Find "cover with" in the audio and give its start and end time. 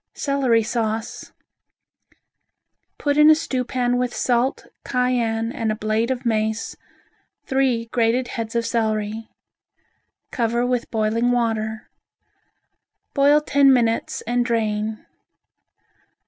10.31-10.89